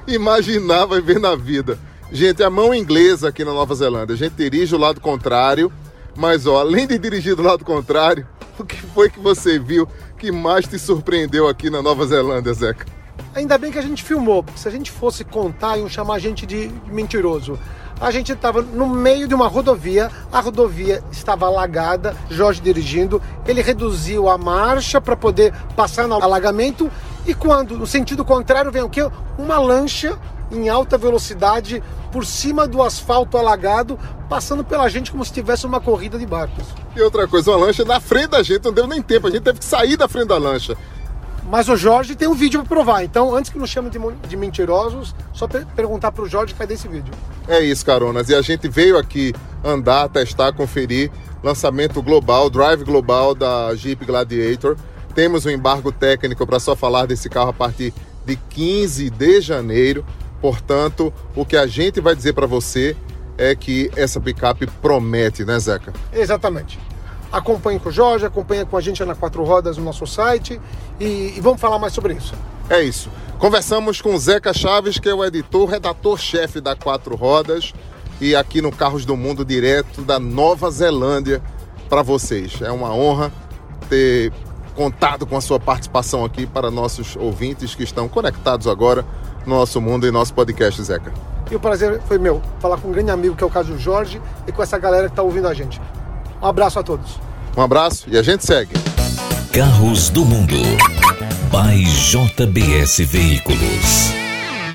imaginava 0.06 1.00
ver 1.00 1.18
na 1.18 1.34
vida. 1.34 1.78
Gente, 2.12 2.42
a 2.42 2.50
mão 2.50 2.74
inglesa 2.74 3.28
aqui 3.28 3.44
na 3.44 3.52
Nova 3.52 3.74
Zelândia. 3.74 4.14
A 4.14 4.18
gente 4.18 4.34
dirige 4.34 4.74
o 4.74 4.78
lado 4.78 5.00
contrário, 5.00 5.72
mas 6.16 6.46
ó, 6.46 6.60
além 6.60 6.86
de 6.86 6.98
dirigir 6.98 7.34
do 7.34 7.42
lado 7.42 7.64
contrário, 7.64 8.26
o 8.58 8.64
que 8.64 8.76
foi 8.76 9.08
que 9.10 9.18
você 9.18 9.58
viu 9.58 9.88
que 10.18 10.30
mais 10.30 10.66
te 10.68 10.78
surpreendeu 10.78 11.48
aqui 11.48 11.70
na 11.70 11.82
Nova 11.82 12.06
Zelândia, 12.06 12.52
Zeca? 12.52 12.86
Ainda 13.34 13.56
bem 13.58 13.72
que 13.72 13.78
a 13.78 13.82
gente 13.82 14.04
filmou, 14.04 14.42
porque 14.44 14.60
se 14.60 14.68
a 14.68 14.70
gente 14.70 14.90
fosse 14.90 15.24
contar, 15.24 15.78
iam 15.78 15.88
chamar 15.88 16.14
a 16.14 16.18
gente 16.18 16.44
de 16.46 16.70
mentiroso. 16.86 17.58
A 18.02 18.10
gente 18.10 18.32
estava 18.32 18.60
no 18.60 18.88
meio 18.88 19.28
de 19.28 19.34
uma 19.34 19.46
rodovia, 19.46 20.10
a 20.32 20.40
rodovia 20.40 21.04
estava 21.12 21.46
alagada, 21.46 22.16
Jorge 22.28 22.60
dirigindo, 22.60 23.22
ele 23.46 23.62
reduziu 23.62 24.28
a 24.28 24.36
marcha 24.36 25.00
para 25.00 25.14
poder 25.14 25.54
passar 25.76 26.08
no 26.08 26.16
alagamento 26.16 26.90
e 27.24 27.32
quando, 27.32 27.78
no 27.78 27.86
sentido 27.86 28.24
contrário, 28.24 28.72
vem 28.72 28.82
o 28.82 28.90
quê? 28.90 29.08
Uma 29.38 29.56
lancha 29.60 30.18
em 30.50 30.68
alta 30.68 30.98
velocidade 30.98 31.80
por 32.10 32.26
cima 32.26 32.66
do 32.66 32.82
asfalto 32.82 33.38
alagado, 33.38 33.96
passando 34.28 34.64
pela 34.64 34.88
gente 34.88 35.12
como 35.12 35.24
se 35.24 35.32
tivesse 35.32 35.64
uma 35.64 35.80
corrida 35.80 36.18
de 36.18 36.26
barcos. 36.26 36.64
E 36.96 37.00
outra 37.00 37.28
coisa, 37.28 37.52
uma 37.52 37.66
lancha 37.66 37.84
na 37.84 38.00
frente 38.00 38.30
da 38.30 38.42
gente, 38.42 38.64
não 38.64 38.72
deu 38.72 38.88
nem 38.88 39.00
tempo, 39.00 39.28
a 39.28 39.30
gente 39.30 39.44
teve 39.44 39.60
que 39.60 39.64
sair 39.64 39.96
da 39.96 40.08
frente 40.08 40.26
da 40.26 40.38
lancha. 40.38 40.76
Mas 41.48 41.68
o 41.68 41.76
Jorge 41.76 42.14
tem 42.14 42.28
um 42.28 42.34
vídeo 42.34 42.60
para 42.60 42.68
provar, 42.68 43.04
então 43.04 43.34
antes 43.34 43.50
que 43.50 43.58
nos 43.58 43.68
chamem 43.68 43.90
de, 43.90 43.98
de 44.28 44.36
mentirosos, 44.36 45.14
só 45.32 45.46
per- 45.48 45.66
perguntar 45.66 46.12
para 46.12 46.22
o 46.24 46.28
Jorge 46.28 46.54
cadê 46.54 46.74
esse 46.74 46.88
vídeo. 46.88 47.12
É 47.48 47.60
isso, 47.60 47.84
caronas. 47.84 48.28
E 48.28 48.34
a 48.34 48.40
gente 48.40 48.68
veio 48.68 48.96
aqui 48.96 49.34
andar, 49.64 50.08
testar, 50.08 50.52
conferir 50.52 51.10
lançamento 51.42 52.00
global, 52.00 52.48
drive 52.48 52.84
global 52.84 53.34
da 53.34 53.74
Jeep 53.74 54.04
Gladiator. 54.04 54.76
Temos 55.14 55.44
um 55.44 55.50
embargo 55.50 55.90
técnico 55.92 56.46
para 56.46 56.58
só 56.60 56.74
falar 56.76 57.06
desse 57.06 57.28
carro 57.28 57.50
a 57.50 57.52
partir 57.52 57.92
de 58.24 58.36
15 58.36 59.10
de 59.10 59.40
janeiro. 59.40 60.04
Portanto, 60.40 61.12
o 61.36 61.44
que 61.44 61.56
a 61.56 61.66
gente 61.66 62.00
vai 62.00 62.14
dizer 62.16 62.32
para 62.32 62.46
você 62.46 62.96
é 63.36 63.54
que 63.54 63.90
essa 63.96 64.20
picape 64.20 64.66
promete, 64.80 65.44
né, 65.44 65.58
Zeca? 65.58 65.92
Exatamente. 66.12 66.78
Acompanhe 67.32 67.80
com 67.80 67.88
o 67.88 67.92
Jorge, 67.92 68.26
acompanhe 68.26 68.64
com 68.66 68.76
a 68.76 68.80
gente 68.80 69.02
na 69.04 69.14
Quatro 69.14 69.42
Rodas 69.42 69.78
no 69.78 69.84
nosso 69.84 70.06
site 70.06 70.60
e, 71.00 71.34
e 71.36 71.40
vamos 71.40 71.60
falar 71.60 71.78
mais 71.78 71.94
sobre 71.94 72.12
isso. 72.14 72.34
É 72.68 72.82
isso. 72.82 73.08
Conversamos 73.38 74.00
com 74.00 74.14
o 74.14 74.18
Zeca 74.18 74.52
Chaves, 74.52 74.98
que 74.98 75.08
é 75.08 75.14
o 75.14 75.24
editor, 75.24 75.68
redator-chefe 75.68 76.60
da 76.60 76.76
Quatro 76.76 77.16
Rodas, 77.16 77.72
e 78.20 78.36
aqui 78.36 78.62
no 78.62 78.70
Carros 78.70 79.04
do 79.04 79.16
Mundo, 79.16 79.44
direto 79.44 80.02
da 80.02 80.20
Nova 80.20 80.70
Zelândia, 80.70 81.42
para 81.88 82.02
vocês. 82.02 82.60
É 82.62 82.70
uma 82.70 82.94
honra 82.94 83.32
ter 83.88 84.32
contado 84.74 85.26
com 85.26 85.36
a 85.36 85.40
sua 85.40 85.58
participação 85.58 86.24
aqui 86.24 86.46
para 86.46 86.70
nossos 86.70 87.16
ouvintes 87.16 87.74
que 87.74 87.82
estão 87.82 88.08
conectados 88.08 88.66
agora 88.66 89.04
no 89.44 89.56
nosso 89.56 89.80
mundo 89.80 90.06
e 90.06 90.10
nosso 90.10 90.32
podcast, 90.34 90.82
Zeca. 90.82 91.12
E 91.50 91.56
o 91.56 91.60
prazer 91.60 92.00
foi 92.02 92.18
meu, 92.18 92.40
falar 92.60 92.78
com 92.78 92.88
um 92.88 92.92
grande 92.92 93.10
amigo 93.10 93.34
que 93.36 93.42
é 93.42 93.46
o 93.46 93.50
caso 93.50 93.72
do 93.72 93.78
Jorge 93.78 94.20
e 94.46 94.52
com 94.52 94.62
essa 94.62 94.78
galera 94.78 95.06
que 95.06 95.12
está 95.12 95.22
ouvindo 95.22 95.48
a 95.48 95.54
gente. 95.54 95.80
Um 96.42 96.46
abraço 96.46 96.78
a 96.78 96.82
todos. 96.82 97.18
Um 97.56 97.60
abraço 97.62 98.06
e 98.10 98.16
a 98.18 98.22
gente 98.22 98.44
segue. 98.44 98.72
Carros 99.52 100.08
do 100.10 100.24
Mundo. 100.24 100.56
By 101.50 101.84
JBS 101.84 102.98
Veículos. 103.00 104.10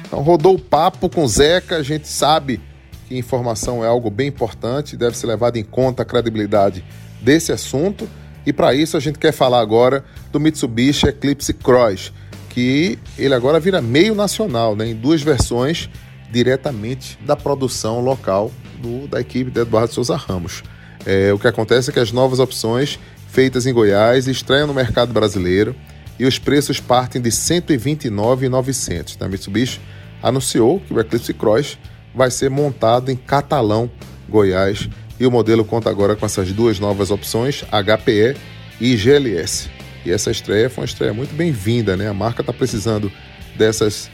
Então 0.05 0.21
rodou 0.21 0.55
o 0.55 0.59
papo 0.59 1.09
com 1.09 1.23
o 1.23 1.27
Zeca, 1.27 1.77
a 1.77 1.83
gente 1.83 2.07
sabe 2.07 2.61
que 3.07 3.17
informação 3.17 3.83
é 3.83 3.87
algo 3.87 4.09
bem 4.09 4.27
importante, 4.27 4.95
deve 4.95 5.17
ser 5.17 5.27
levado 5.27 5.57
em 5.57 5.63
conta 5.63 6.03
a 6.03 6.05
credibilidade 6.05 6.83
desse 7.21 7.51
assunto. 7.51 8.07
E 8.45 8.53
para 8.53 8.73
isso 8.73 8.95
a 8.95 8.99
gente 8.99 9.19
quer 9.19 9.33
falar 9.33 9.59
agora 9.59 10.05
do 10.31 10.39
Mitsubishi 10.39 11.07
Eclipse 11.07 11.53
Cross, 11.53 12.13
que 12.49 12.97
ele 13.17 13.33
agora 13.33 13.59
vira 13.59 13.81
meio 13.81 14.15
nacional, 14.15 14.75
né, 14.75 14.87
em 14.87 14.95
duas 14.95 15.21
versões 15.21 15.89
diretamente 16.31 17.17
da 17.25 17.35
produção 17.35 17.99
local 17.99 18.51
do- 18.81 19.07
da 19.07 19.19
equipe 19.19 19.49
de 19.51 19.59
Eduardo 19.61 19.93
Souza 19.93 20.15
Ramos. 20.15 20.63
É, 21.09 21.31
o 21.31 21.39
que 21.39 21.47
acontece 21.47 21.89
é 21.89 21.93
que 21.93 22.01
as 22.01 22.11
novas 22.11 22.37
opções 22.37 22.99
feitas 23.29 23.65
em 23.65 23.71
Goiás 23.71 24.27
estreiam 24.27 24.67
no 24.67 24.73
mercado 24.73 25.13
brasileiro 25.13 25.73
e 26.19 26.25
os 26.25 26.37
preços 26.37 26.81
partem 26.81 27.21
de 27.21 27.29
R$ 27.29 27.35
129,900. 27.35 29.17
A 29.21 29.29
Mitsubishi 29.29 29.79
anunciou 30.21 30.81
que 30.81 30.93
o 30.93 30.99
Eclipse 30.99 31.33
Cross 31.33 31.77
vai 32.13 32.29
ser 32.29 32.49
montado 32.49 33.09
em 33.09 33.15
Catalão, 33.15 33.89
Goiás, 34.27 34.89
e 35.17 35.25
o 35.25 35.31
modelo 35.31 35.63
conta 35.63 35.89
agora 35.89 36.13
com 36.13 36.25
essas 36.25 36.51
duas 36.51 36.77
novas 36.77 37.09
opções, 37.09 37.63
HPE 37.71 38.35
e 38.81 38.97
GLS. 38.97 39.69
E 40.05 40.11
essa 40.11 40.29
estreia 40.29 40.69
foi 40.69 40.81
uma 40.81 40.87
estreia 40.87 41.13
muito 41.13 41.33
bem-vinda, 41.33 41.95
né? 41.95 42.09
A 42.09 42.13
marca 42.13 42.41
está 42.41 42.51
precisando 42.51 43.09
dessas 43.55 44.09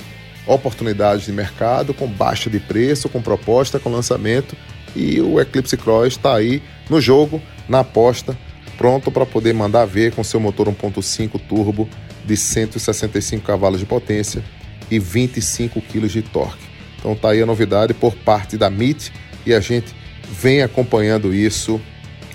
oportunidades 0.46 1.26
de 1.26 1.32
mercado 1.32 1.92
com 1.92 2.08
baixa 2.08 2.52
de 2.52 2.60
preço, 2.60 3.10
com 3.10 3.20
proposta, 3.20 3.80
com 3.80 3.90
lançamento, 3.90 4.56
e 4.96 5.20
o 5.22 5.40
Eclipse 5.40 5.78
Cross 5.78 6.08
está 6.08 6.36
aí 6.36 6.62
no 6.90 7.00
jogo, 7.02 7.42
na 7.68 7.80
aposta, 7.80 8.38
pronto 8.78 9.12
para 9.12 9.26
poder 9.26 9.54
mandar 9.54 9.86
ver 9.86 10.14
com 10.14 10.24
seu 10.24 10.40
motor 10.40 10.68
1.5 10.68 11.40
turbo 11.48 11.88
de 12.26 12.38
165 12.38 13.46
cavalos 13.46 13.80
de 13.80 13.86
potência 13.86 14.44
e 14.90 15.00
25 15.00 15.82
kg 15.82 16.08
de 16.08 16.22
torque. 16.22 16.64
Então 16.98 17.16
tá 17.16 17.32
aí 17.32 17.42
a 17.42 17.46
novidade 17.46 17.94
por 17.94 18.16
parte 18.16 18.58
da 18.58 18.68
MIT 18.68 19.12
e 19.46 19.54
a 19.54 19.60
gente 19.60 19.94
vem 20.30 20.62
acompanhando 20.62 21.34
isso 21.34 21.82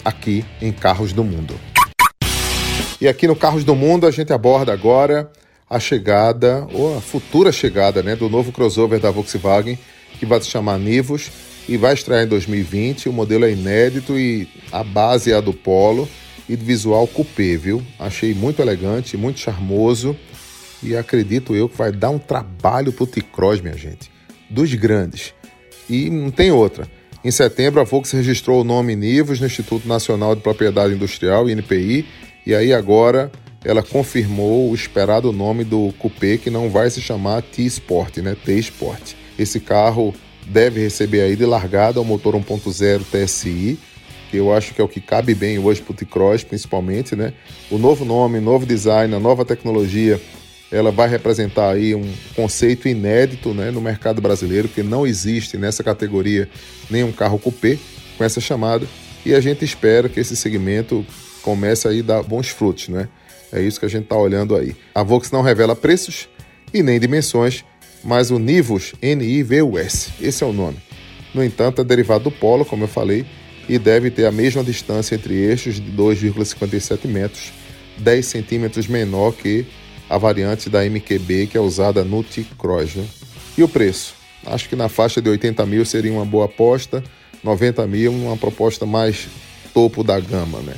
aqui 0.04 0.44
em 0.60 0.72
Carros 0.72 1.12
do 1.12 1.24
Mundo. 1.24 1.54
E 3.00 3.06
aqui 3.06 3.26
no 3.26 3.36
Carros 3.36 3.64
do 3.64 3.74
Mundo 3.74 4.06
a 4.06 4.10
gente 4.10 4.32
aborda 4.32 4.72
agora 4.72 5.30
a 5.70 5.78
chegada, 5.78 6.66
ou 6.72 6.96
a 6.96 7.00
futura 7.00 7.52
chegada, 7.52 8.02
né, 8.02 8.16
do 8.16 8.28
novo 8.28 8.50
crossover 8.50 8.98
da 8.98 9.10
Volkswagen, 9.10 9.78
que 10.18 10.24
vai 10.24 10.40
se 10.40 10.48
chamar 10.48 10.78
Nivus 10.78 11.30
e 11.68 11.76
vai 11.76 11.94
estrear 11.94 12.24
em 12.24 12.28
2020. 12.28 13.08
O 13.08 13.12
modelo 13.12 13.44
é 13.44 13.52
inédito 13.52 14.18
e 14.18 14.48
a 14.72 14.82
base 14.82 15.30
é 15.30 15.34
a 15.34 15.40
do 15.40 15.52
Polo 15.52 16.08
e 16.48 16.56
de 16.56 16.64
visual 16.64 17.06
coupé, 17.06 17.56
viu? 17.56 17.82
Achei 17.98 18.32
muito 18.32 18.62
elegante, 18.62 19.16
muito 19.16 19.38
charmoso 19.38 20.16
e 20.82 20.96
acredito 20.96 21.54
eu 21.54 21.68
que 21.68 21.76
vai 21.76 21.92
dar 21.92 22.10
um 22.10 22.18
trabalho 22.18 22.92
pro 22.92 23.06
T-Cross, 23.06 23.60
minha 23.60 23.76
gente, 23.76 24.10
dos 24.48 24.72
grandes. 24.74 25.34
E 25.90 26.08
não 26.08 26.30
tem 26.30 26.50
outra. 26.50 26.88
Em 27.24 27.30
setembro, 27.30 27.80
a 27.80 27.84
Volks 27.84 28.12
registrou 28.12 28.60
o 28.60 28.64
nome 28.64 28.94
Nivus 28.94 29.40
no 29.40 29.46
Instituto 29.46 29.88
Nacional 29.88 30.34
de 30.34 30.40
Propriedade 30.40 30.94
Industrial, 30.94 31.50
INPI, 31.50 32.06
e 32.46 32.54
aí 32.54 32.72
agora 32.72 33.30
ela 33.64 33.82
confirmou 33.82 34.70
o 34.70 34.74
esperado 34.74 35.32
nome 35.32 35.64
do 35.64 35.92
coupé, 35.98 36.38
que 36.38 36.48
não 36.48 36.70
vai 36.70 36.88
se 36.90 37.00
chamar 37.00 37.42
T-Sport, 37.42 38.18
né? 38.18 38.36
T-Sport. 38.44 39.14
Esse 39.36 39.58
carro 39.58 40.14
deve 40.48 40.80
receber 40.80 41.20
aí 41.20 41.36
de 41.36 41.44
largada 41.44 42.00
o 42.00 42.04
motor 42.04 42.34
1.0 42.34 43.02
TSI, 43.04 43.78
que 44.30 44.36
eu 44.36 44.52
acho 44.52 44.74
que 44.74 44.80
é 44.80 44.84
o 44.84 44.88
que 44.88 45.00
cabe 45.00 45.34
bem 45.34 45.58
hoje 45.58 45.80
para 45.80 45.92
o 45.92 45.94
T-Cross, 45.94 46.44
principalmente, 46.44 47.14
né? 47.14 47.32
O 47.70 47.78
novo 47.78 48.04
nome, 48.04 48.40
novo 48.40 48.66
design, 48.66 49.14
a 49.14 49.20
nova 49.20 49.44
tecnologia, 49.44 50.20
ela 50.70 50.90
vai 50.90 51.08
representar 51.08 51.70
aí 51.70 51.94
um 51.94 52.12
conceito 52.34 52.88
inédito 52.88 53.54
né, 53.54 53.70
no 53.70 53.80
mercado 53.80 54.20
brasileiro, 54.20 54.68
que 54.68 54.82
não 54.82 55.06
existe 55.06 55.56
nessa 55.56 55.82
categoria 55.82 56.48
nenhum 56.90 57.10
carro 57.10 57.38
coupé 57.38 57.78
com 58.18 58.24
essa 58.24 58.40
chamada, 58.40 58.86
e 59.24 59.34
a 59.34 59.40
gente 59.40 59.64
espera 59.64 60.08
que 60.08 60.20
esse 60.20 60.36
segmento 60.36 61.06
comece 61.42 61.88
aí 61.88 62.00
a 62.00 62.02
dar 62.02 62.22
bons 62.22 62.48
frutos, 62.48 62.88
né? 62.88 63.08
É 63.50 63.62
isso 63.62 63.80
que 63.80 63.86
a 63.86 63.88
gente 63.88 64.04
está 64.04 64.16
olhando 64.16 64.54
aí. 64.54 64.76
A 64.94 65.02
Vox 65.02 65.30
não 65.30 65.40
revela 65.40 65.74
preços 65.74 66.28
e 66.72 66.82
nem 66.82 67.00
dimensões, 67.00 67.64
mas 68.04 68.30
o 68.30 68.38
Nivus, 68.38 68.94
N-I-V-U-S, 69.02 70.12
esse 70.20 70.42
é 70.42 70.46
o 70.46 70.52
nome. 70.52 70.78
No 71.34 71.44
entanto, 71.44 71.80
é 71.80 71.84
derivado 71.84 72.24
do 72.24 72.30
Polo, 72.30 72.64
como 72.64 72.84
eu 72.84 72.88
falei, 72.88 73.26
e 73.68 73.78
deve 73.78 74.10
ter 74.10 74.24
a 74.26 74.32
mesma 74.32 74.64
distância 74.64 75.14
entre 75.14 75.34
eixos 75.34 75.74
de 75.74 75.90
2,57 75.92 77.06
metros, 77.06 77.52
10 77.98 78.24
centímetros 78.24 78.86
menor 78.86 79.32
que 79.32 79.66
a 80.08 80.16
variante 80.16 80.70
da 80.70 80.84
MQB 80.84 81.48
que 81.48 81.58
é 81.58 81.60
usada 81.60 82.02
no 82.02 82.24
T-Cross. 82.24 82.94
Né? 82.94 83.06
E 83.56 83.62
o 83.62 83.68
preço? 83.68 84.14
Acho 84.46 84.68
que 84.68 84.76
na 84.76 84.88
faixa 84.88 85.20
de 85.20 85.28
80 85.28 85.66
mil 85.66 85.84
seria 85.84 86.12
uma 86.12 86.24
boa 86.24 86.46
aposta, 86.46 87.04
90 87.44 87.86
mil 87.86 88.12
uma 88.12 88.36
proposta 88.36 88.86
mais 88.86 89.28
topo 89.74 90.02
da 90.02 90.18
gama. 90.18 90.60
Né? 90.60 90.74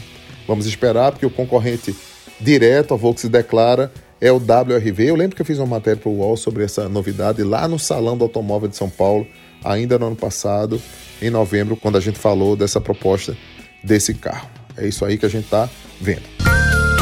Vamos 0.48 0.66
esperar, 0.66 1.12
porque 1.12 1.26
o 1.26 1.30
concorrente 1.30 1.94
direto, 2.40 2.94
a 2.94 2.96
Volks 2.96 3.24
declara, 3.28 3.92
é 4.20 4.30
o 4.30 4.36
WRV. 4.36 5.04
Eu 5.08 5.16
lembro 5.16 5.34
que 5.34 5.42
eu 5.42 5.46
fiz 5.46 5.58
uma 5.58 5.66
matéria 5.66 6.00
para 6.00 6.10
o 6.10 6.18
UOL 6.18 6.36
sobre 6.36 6.62
essa 6.62 6.88
novidade 6.88 7.42
lá 7.42 7.66
no 7.66 7.78
Salão 7.78 8.16
do 8.16 8.24
Automóvel 8.24 8.68
de 8.68 8.76
São 8.76 8.90
Paulo, 8.90 9.26
ainda 9.64 9.98
no 9.98 10.08
ano 10.08 10.16
passado, 10.16 10.80
em 11.22 11.30
novembro, 11.30 11.76
quando 11.76 11.96
a 11.96 12.00
gente 12.00 12.18
falou 12.18 12.54
dessa 12.54 12.80
proposta 12.80 13.36
desse 13.82 14.14
carro. 14.14 14.48
É 14.76 14.86
isso 14.86 15.04
aí 15.04 15.16
que 15.16 15.26
a 15.26 15.28
gente 15.28 15.44
está 15.44 15.68
vendo. 16.00 16.22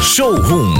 Showroom. 0.01 0.73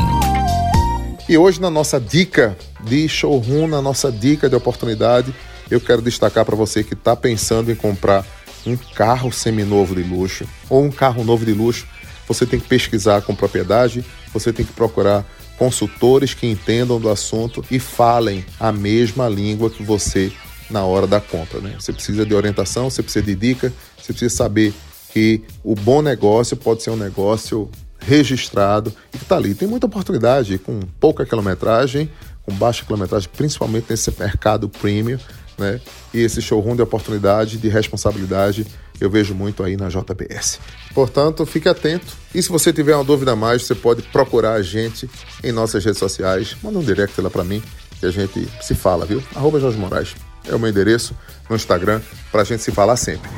E 1.27 1.37
hoje, 1.37 1.61
na 1.61 1.69
nossa 1.69 1.99
dica 1.99 2.57
de 2.83 3.07
showroom, 3.07 3.67
na 3.67 3.81
nossa 3.81 4.11
dica 4.11 4.49
de 4.49 4.55
oportunidade, 4.55 5.33
eu 5.69 5.79
quero 5.79 6.01
destacar 6.01 6.43
para 6.43 6.55
você 6.55 6.83
que 6.83 6.93
está 6.93 7.15
pensando 7.15 7.71
em 7.71 7.75
comprar 7.75 8.25
um 8.65 8.75
carro 8.75 9.31
seminovo 9.31 9.95
de 9.95 10.03
luxo 10.03 10.45
ou 10.69 10.83
um 10.83 10.91
carro 10.91 11.23
novo 11.23 11.45
de 11.45 11.53
luxo. 11.53 11.85
você 12.27 12.45
tem 12.45 12.59
que 12.59 12.67
pesquisar 12.67 13.21
com 13.21 13.35
propriedade, 13.35 14.03
você 14.33 14.51
tem 14.53 14.65
que 14.65 14.73
procurar 14.73 15.25
consultores 15.59 16.33
que 16.33 16.47
entendam 16.47 16.99
do 17.01 17.09
assunto 17.09 17.63
e 17.69 17.77
falem 17.77 18.45
a 18.57 18.71
mesma 18.71 19.27
língua 19.27 19.69
que 19.69 19.83
você 19.83 20.31
na 20.69 20.85
hora 20.85 21.05
da 21.05 21.19
compra. 21.19 21.59
Né? 21.59 21.75
Você 21.77 21.91
precisa 21.91 22.25
de 22.25 22.33
orientação, 22.33 22.89
você 22.89 23.03
precisa 23.03 23.25
de 23.25 23.35
dica, 23.35 23.73
você 23.97 24.13
precisa 24.13 24.33
saber 24.33 24.73
que 25.11 25.41
o 25.61 25.75
bom 25.75 26.01
negócio 26.01 26.55
pode 26.55 26.81
ser 26.81 26.91
um 26.91 26.95
negócio 26.95 27.69
registrado 27.99 28.93
e 29.13 29.17
que 29.17 29.23
está 29.23 29.35
ali. 29.35 29.53
Tem 29.53 29.67
muita 29.67 29.85
oportunidade 29.85 30.57
com 30.59 30.79
pouca 30.97 31.25
quilometragem, 31.25 32.09
com 32.45 32.53
baixa 32.53 32.85
quilometragem, 32.85 33.29
principalmente 33.35 33.87
nesse 33.89 34.13
mercado 34.17 34.69
premium, 34.69 35.19
né? 35.59 35.79
E 36.13 36.21
esse 36.21 36.41
showroom 36.41 36.75
de 36.75 36.81
oportunidade, 36.81 37.57
de 37.57 37.69
responsabilidade, 37.69 38.65
eu 38.99 39.09
vejo 39.09 39.35
muito 39.35 39.63
aí 39.63 39.77
na 39.77 39.89
JBS. 39.89 40.59
Portanto, 40.93 41.45
fique 41.45 41.69
atento. 41.69 42.17
E 42.33 42.41
se 42.41 42.49
você 42.49 42.73
tiver 42.73 42.95
uma 42.95 43.03
dúvida 43.03 43.33
a 43.33 43.35
mais, 43.35 43.63
você 43.63 43.75
pode 43.75 44.01
procurar 44.03 44.53
a 44.53 44.61
gente 44.61 45.09
em 45.43 45.51
nossas 45.51 45.83
redes 45.83 45.99
sociais. 45.99 46.55
Manda 46.63 46.79
um 46.79 46.83
direct 46.83 47.19
lá 47.21 47.29
para 47.29 47.43
mim 47.43 47.61
que 47.99 48.05
a 48.05 48.11
gente 48.11 48.47
se 48.61 48.73
fala, 48.73 49.05
viu? 49.05 49.21
Arroba 49.35 49.59
Jorge 49.59 49.77
Moraes 49.77 50.15
é 50.47 50.55
o 50.55 50.59
meu 50.59 50.69
endereço 50.69 51.15
no 51.49 51.55
Instagram 51.55 52.01
para 52.31 52.41
a 52.41 52.45
gente 52.45 52.63
se 52.63 52.71
falar 52.71 52.95
sempre. 52.95 53.29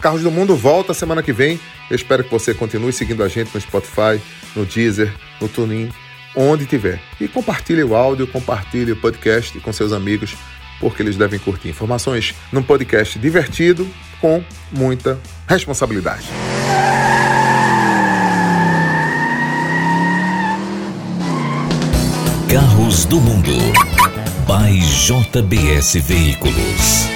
Carros 0.00 0.22
do 0.22 0.30
Mundo 0.30 0.54
volta 0.54 0.92
semana 0.92 1.22
que 1.22 1.32
vem. 1.32 1.58
Eu 1.88 1.96
espero 1.96 2.24
que 2.24 2.30
você 2.30 2.52
continue 2.52 2.92
seguindo 2.92 3.22
a 3.22 3.28
gente 3.28 3.54
no 3.54 3.60
Spotify, 3.60 4.20
no 4.54 4.66
Deezer, 4.66 5.12
no 5.40 5.48
TuneIn, 5.48 5.90
onde 6.34 6.66
tiver. 6.66 7.00
E 7.20 7.28
compartilhe 7.28 7.82
o 7.82 7.94
áudio, 7.94 8.26
compartilhe 8.26 8.92
o 8.92 8.96
podcast 8.96 9.58
com 9.60 9.72
seus 9.72 9.92
amigos, 9.92 10.36
porque 10.80 11.02
eles 11.02 11.16
devem 11.16 11.38
curtir 11.38 11.68
informações 11.68 12.34
num 12.52 12.62
podcast 12.62 13.18
divertido 13.18 13.88
com 14.20 14.42
muita 14.72 15.18
responsabilidade. 15.46 16.26
Carros 22.48 23.04
do 23.04 23.20
Mundo 23.20 23.52
by 24.46 24.78
JBS 24.78 25.94
Veículos. 26.06 27.13